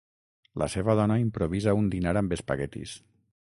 La 0.61 0.67
seva 0.75 0.95
dona 0.99 1.17
improvisa 1.25 1.77
un 1.83 1.93
dinar 1.97 2.17
amb 2.25 2.37
espaguetis. 2.41 2.99